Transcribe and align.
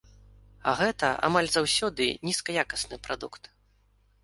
А 0.71 0.71
гэта, 0.79 1.09
амаль 1.27 1.51
заўсёды, 1.57 2.09
нізкаякасны 2.29 3.01
прадукт. 3.07 3.43